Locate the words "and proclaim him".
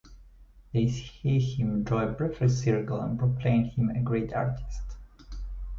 3.01-3.91